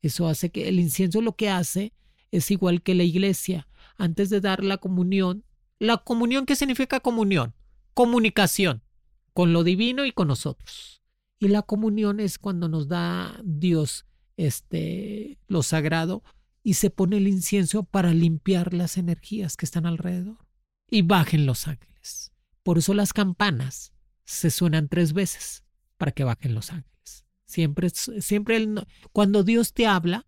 [0.00, 1.92] Eso hace que el incienso lo que hace
[2.30, 3.68] es igual que la iglesia.
[3.98, 5.44] Antes de dar la comunión,
[5.78, 7.52] la comunión, ¿qué significa comunión?
[7.92, 8.82] Comunicación
[9.34, 11.02] con lo divino y con nosotros.
[11.38, 14.06] Y la comunión es cuando nos da Dios
[14.38, 16.24] este lo sagrado
[16.62, 20.38] y se pone el incienso para limpiar las energías que están alrededor
[20.88, 22.32] y bajen los ángeles.
[22.62, 23.92] Por eso las campanas
[24.24, 25.65] se suenan tres veces
[25.96, 27.26] para que bajen los ángeles.
[27.44, 28.66] Siempre, siempre
[29.12, 30.26] cuando Dios te habla,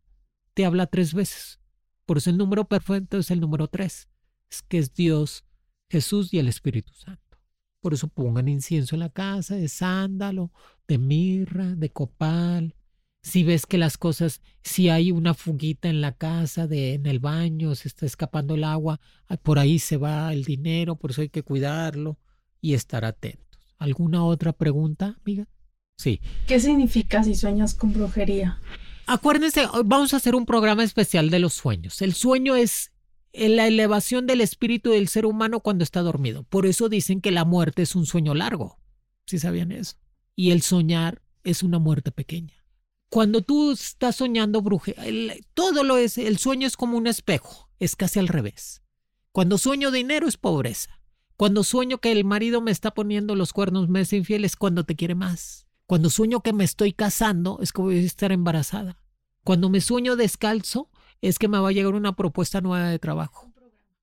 [0.55, 1.61] te habla tres veces.
[2.07, 4.09] Por eso el número perfecto es el número tres.
[4.51, 5.45] Es que es Dios,
[5.91, 7.39] Jesús y el Espíritu Santo.
[7.81, 10.53] Por eso pongan incienso en la casa de sándalo,
[10.87, 12.75] de mirra, de copal,
[13.23, 17.19] si ves que las cosas, si hay una fuguita en la casa, de, en el
[17.19, 21.21] baño, se está escapando el agua, ah, por ahí se va el dinero, por eso
[21.21, 22.19] hay que cuidarlo
[22.61, 23.61] y estar atentos.
[23.77, 25.47] ¿Alguna otra pregunta, amiga?
[25.99, 26.21] Sí.
[26.47, 28.61] ¿Qué significa si sueñas con brujería?
[29.07, 32.01] Acuérdense, vamos a hacer un programa especial de los sueños.
[32.03, 32.93] El sueño es
[33.33, 36.45] la elevación del espíritu del ser humano cuando está dormido.
[36.45, 38.79] Por eso dicen que la muerte es un sueño largo.
[39.27, 39.97] ¿Sí sabían eso?
[40.37, 42.55] Y el soñar es una muerte pequeña.
[43.11, 47.97] Cuando tú estás soñando brujería, todo lo es, el sueño es como un espejo, es
[47.97, 48.83] casi al revés.
[49.33, 51.01] Cuando sueño dinero es pobreza.
[51.37, 54.85] Cuando sueño que el marido me está poniendo los cuernos, me es infiel, es cuando
[54.85, 55.68] te quiere más.
[55.89, 58.99] Cuando sueño que me estoy casando, es que voy a estar embarazada.
[59.43, 60.91] Cuando me sueño descalzo,
[61.23, 63.51] es que me va a llegar una propuesta nueva de trabajo.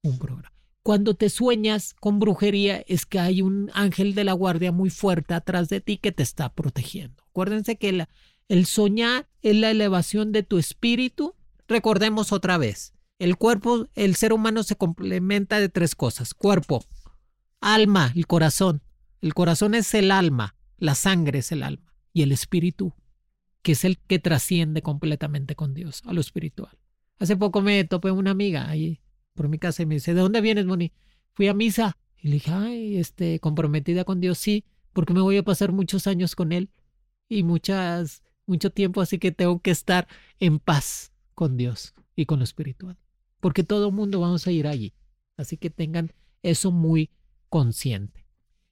[0.02, 0.52] Un programa.
[0.82, 5.36] Cuando te sueñas con brujería, es que hay un ángel de la guardia muy fuerte
[5.36, 7.24] atrás de ti que te está protegiendo.
[7.30, 8.10] Acuérdense que la,
[8.48, 11.36] el soñar es la elevación de tu espíritu.
[11.68, 16.34] Recordemos otra vez, el cuerpo, el ser humano se complementa de tres cosas.
[16.34, 16.84] Cuerpo,
[17.62, 18.82] alma, el corazón.
[19.22, 22.94] El corazón es el alma, la sangre es el alma y el espíritu,
[23.62, 26.78] que es el que trasciende completamente con Dios, a lo espiritual.
[27.20, 29.02] Hace poco me topé una amiga ahí
[29.34, 30.94] por mi casa y me dice, ¿de dónde vienes, Moni?
[31.34, 31.98] Fui a misa.
[32.18, 36.08] Y le dije, ay, este, comprometida con Dios, sí, porque me voy a pasar muchos
[36.08, 36.70] años con Él
[37.28, 40.08] y muchas mucho tiempo, así que tengo que estar
[40.40, 42.98] en paz con Dios y con lo espiritual,
[43.40, 44.94] porque todo el mundo vamos a ir allí.
[45.38, 47.12] Así que tengan eso muy
[47.50, 48.25] consciente.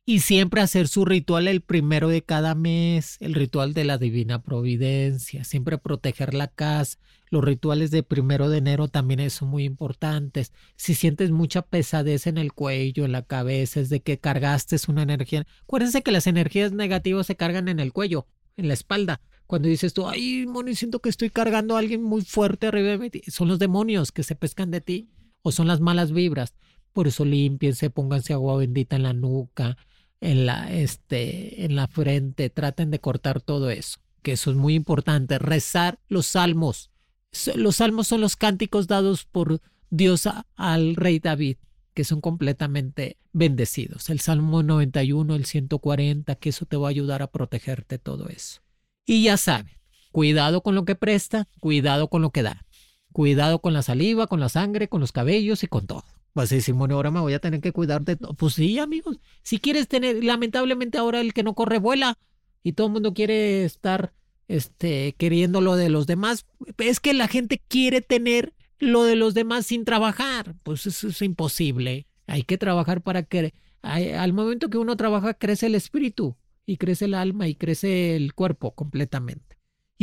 [0.06, 4.42] Y siempre hacer su ritual el primero de cada mes, el ritual de la divina
[4.42, 7.00] providencia, siempre proteger la casa.
[7.30, 10.52] Los rituales de primero de enero también son muy importantes.
[10.76, 15.04] Si sientes mucha pesadez en el cuello, en la cabeza, es de que cargaste una
[15.04, 15.48] energía.
[15.62, 19.22] Acuérdense que las energías negativas se cargan en el cuello, en la espalda.
[19.48, 22.98] Cuando dices tú, ay, Moni, siento que estoy cargando a alguien muy fuerte arriba de
[22.98, 25.10] mí, son los demonios que se pescan de ti
[25.44, 26.56] o son las malas vibras.
[26.92, 29.78] Por eso limpiense, pónganse agua bendita en la nuca,
[30.24, 34.74] en la, este, en la frente, traten de cortar todo eso, que eso es muy
[34.74, 35.38] importante.
[35.38, 36.92] Rezar los salmos.
[37.56, 39.60] Los salmos son los cánticos dados por
[39.90, 41.58] Dios al rey David,
[41.94, 44.10] que son completamente bendecidos.
[44.10, 48.62] El Salmo 91, el 140, que eso te va a ayudar a protegerte todo eso.
[49.06, 49.78] Y ya saben,
[50.12, 52.66] cuidado con lo que presta, cuidado con lo que da.
[53.12, 56.06] Cuidado con la saliva, con la sangre, con los cabellos y con todo.
[56.34, 58.18] Vas a decir, bueno, ahora me voy a tener que cuidar de.
[58.18, 59.20] Pues sí, amigos.
[59.44, 62.18] Si quieres tener, lamentablemente ahora el que no corre vuela
[62.64, 64.14] y todo el mundo quiere estar
[64.48, 66.46] este, queriendo lo de los demás.
[66.78, 70.56] Es que la gente quiere tener lo de los demás sin trabajar.
[70.64, 72.08] Pues eso es imposible.
[72.28, 77.06] Hay que trabajar para que al momento que uno trabaja crece el espíritu y crece
[77.06, 79.53] el alma y crece el cuerpo completamente.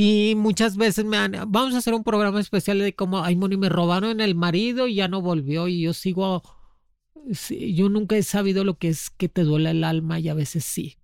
[0.03, 3.59] Y muchas veces me han, vamos a hacer un programa especial de cómo, ay, Moni,
[3.59, 6.43] me robaron el marido y ya no volvió y yo sigo,
[7.51, 10.65] yo nunca he sabido lo que es que te duele el alma y a veces
[10.65, 10.97] sí.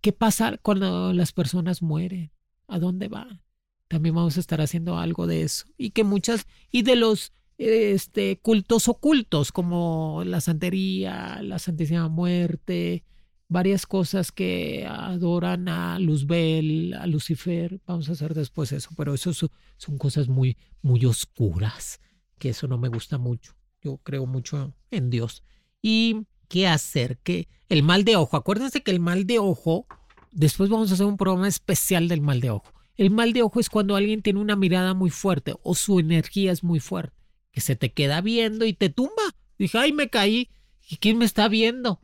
[0.00, 2.32] ¿Qué pasa cuando las personas mueren?
[2.68, 3.42] ¿A dónde van?
[3.88, 5.66] También vamos a estar haciendo algo de eso.
[5.76, 13.04] Y que muchas, y de los este, cultos ocultos como la santería, la Santísima Muerte,
[13.52, 17.80] varias cosas que adoran a Luzbel, a Lucifer.
[17.86, 22.00] Vamos a hacer después eso, pero eso son cosas muy, muy oscuras,
[22.38, 23.54] que eso no me gusta mucho.
[23.80, 25.44] Yo creo mucho en Dios.
[25.82, 27.18] ¿Y qué hacer?
[27.18, 29.86] Que el mal de ojo, acuérdense que el mal de ojo,
[30.30, 32.72] después vamos a hacer un programa especial del mal de ojo.
[32.96, 36.52] El mal de ojo es cuando alguien tiene una mirada muy fuerte o su energía
[36.52, 37.16] es muy fuerte,
[37.50, 39.34] que se te queda viendo y te tumba.
[39.58, 40.50] Dije, ay, me caí.
[40.88, 42.00] ¿Y quién me está viendo?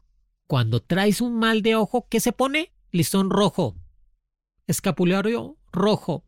[0.49, 2.72] Cuando traes un mal de ojo, ¿qué se pone?
[2.90, 3.76] Listón rojo.
[4.66, 6.24] Escapulario rojo.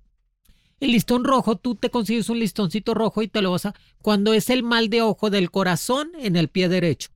[0.78, 3.74] El listón rojo, tú te consigues un listoncito rojo y te lo vas a...
[4.02, 7.08] Cuando es el mal de ojo del corazón, en el pie derecho.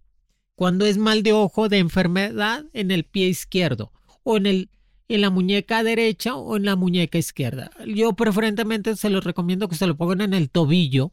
[0.55, 3.93] Cuando es mal de ojo de enfermedad, en el pie izquierdo.
[4.23, 4.71] O en, el,
[5.09, 7.71] en la muñeca derecha o en la muñeca izquierda.
[7.87, 11.13] Yo preferentemente se los recomiendo que se lo pongan en el tobillo,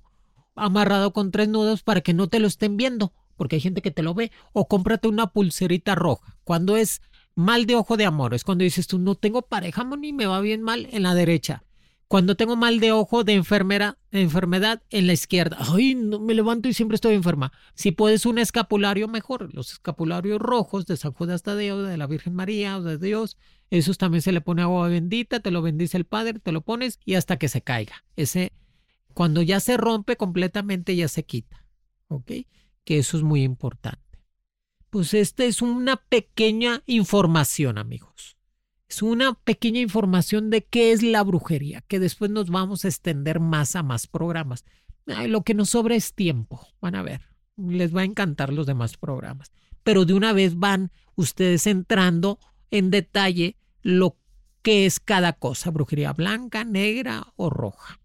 [0.55, 3.11] amarrado con tres nudos para que no te lo estén viendo
[3.41, 6.37] porque hay gente que te lo ve, o cómprate una pulserita roja.
[6.43, 7.01] Cuando es
[7.33, 10.41] mal de ojo de amor, es cuando dices tú, no tengo pareja, ni me va
[10.41, 11.63] bien mal en la derecha.
[12.07, 16.69] Cuando tengo mal de ojo de enfermera, enfermedad en la izquierda, ay, no, me levanto
[16.69, 17.51] y siempre estoy enferma.
[17.73, 19.51] Si puedes un escapulario, mejor.
[19.55, 23.37] Los escapularios rojos de San Judas Tadeo, de la Virgen María o de Dios,
[23.71, 26.99] esos también se le pone agua bendita, te lo bendice el Padre, te lo pones
[27.05, 28.03] y hasta que se caiga.
[28.15, 28.51] Ese,
[29.15, 31.65] cuando ya se rompe completamente, ya se quita.
[32.07, 32.29] ¿Ok?
[32.83, 34.01] Que eso es muy importante.
[34.89, 38.37] Pues esta es una pequeña información, amigos.
[38.89, 43.39] Es una pequeña información de qué es la brujería, que después nos vamos a extender
[43.39, 44.65] más a más programas.
[45.05, 46.67] lo que nos sobra es tiempo.
[46.81, 47.21] Van a ver,
[47.55, 49.51] les va a encantar los demás programas.
[49.83, 52.37] Pero de una vez van ustedes entrando
[52.69, 54.17] en detalle lo
[54.61, 57.99] que es cada cosa, brujería blanca, negra o roja.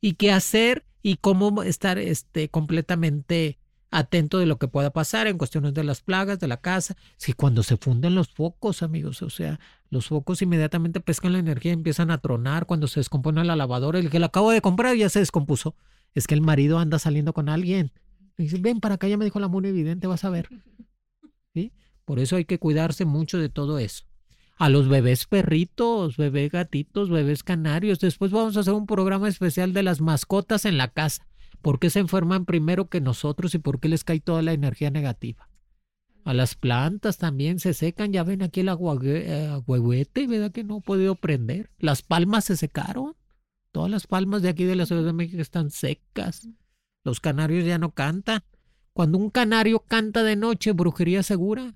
[0.00, 3.58] Y qué hacer y cómo estar este, completamente
[3.96, 6.96] atento de lo que pueda pasar en cuestiones de las plagas de la casa.
[7.16, 11.70] Si cuando se funden los focos, amigos, o sea, los focos inmediatamente pescan la energía
[11.70, 13.98] y empiezan a tronar cuando se descompone la lavadora.
[13.98, 15.74] El que la acabo de comprar ya se descompuso.
[16.14, 17.90] Es que el marido anda saliendo con alguien.
[18.36, 20.50] Ven para acá, ya me dijo la muy evidente, vas a ver.
[21.54, 21.72] ¿Sí?
[22.04, 24.04] Por eso hay que cuidarse mucho de todo eso.
[24.58, 27.98] A los bebés perritos, bebés gatitos, bebés canarios.
[27.98, 31.26] Después vamos a hacer un programa especial de las mascotas en la casa
[31.66, 34.88] ¿Por qué se enferman primero que nosotros y por qué les cae toda la energía
[34.92, 35.50] negativa?
[36.22, 40.80] A las plantas también se secan, ya ven aquí el agüehuete, ¿verdad que no he
[40.80, 41.72] podido prender?
[41.80, 43.16] Las palmas se secaron.
[43.72, 46.48] Todas las palmas de aquí de la Ciudad de México están secas.
[47.02, 48.44] Los canarios ya no cantan.
[48.92, 51.74] Cuando un canario canta de noche, brujería segura.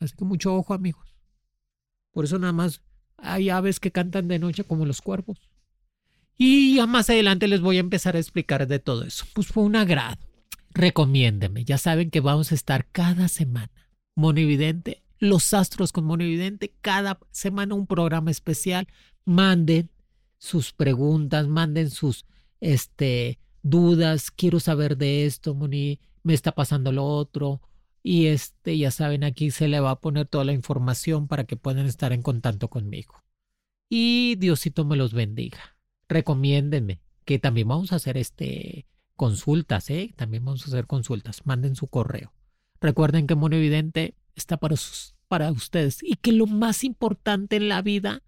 [0.00, 1.18] Así que mucho ojo, amigos.
[2.12, 2.80] Por eso nada más
[3.18, 5.47] hay aves que cantan de noche como los cuervos.
[6.40, 9.26] Y ya más adelante les voy a empezar a explicar de todo eso.
[9.34, 10.16] Pues fue un agrado.
[10.70, 11.64] Recomiéndeme.
[11.64, 13.72] Ya saben que vamos a estar cada semana.
[14.14, 18.86] Monividente, los astros con Monividente, cada semana un programa especial.
[19.24, 19.90] Manden
[20.38, 22.24] sus preguntas, manden sus
[22.60, 24.30] este, dudas.
[24.30, 25.98] Quiero saber de esto, Moni.
[26.22, 27.62] Me está pasando lo otro.
[28.04, 31.56] Y este, ya saben, aquí se le va a poner toda la información para que
[31.56, 33.24] puedan estar en contacto conmigo.
[33.90, 35.77] Y Diosito me los bendiga
[36.08, 38.86] recomiéndenme, que también vamos a hacer este
[39.18, 40.14] consultas, ¿eh?
[40.16, 41.44] También vamos a hacer consultas.
[41.44, 42.32] Manden su correo.
[42.80, 47.68] Recuerden que Mono Evidente está para, sus, para ustedes y que lo más importante en
[47.68, 48.22] la vida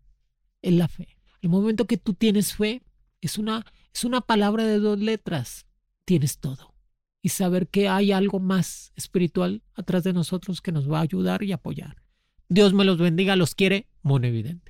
[0.62, 1.16] es la fe.
[1.40, 2.82] El momento que tú tienes fe
[3.20, 3.64] es una,
[3.94, 5.66] es una palabra de dos letras.
[6.04, 6.74] Tienes todo.
[7.22, 11.44] Y saber que hay algo más espiritual atrás de nosotros que nos va a ayudar
[11.44, 12.02] y apoyar.
[12.48, 14.69] Dios me los bendiga, los quiere, Mono Evidente.